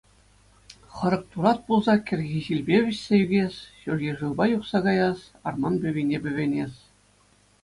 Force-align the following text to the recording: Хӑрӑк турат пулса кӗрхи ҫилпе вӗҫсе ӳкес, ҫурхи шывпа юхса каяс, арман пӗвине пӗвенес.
Хӑрӑк 0.95 1.23
турат 1.33 1.59
пулса 1.67 1.95
кӗрхи 2.07 2.39
ҫилпе 2.45 2.75
вӗҫсе 2.87 3.15
ӳкес, 3.25 3.55
ҫурхи 3.83 4.11
шывпа 4.23 4.45
юхса 4.57 4.79
каяс, 4.89 5.19
арман 5.53 5.75
пӗвине 5.85 6.17
пӗвенес. 6.27 6.73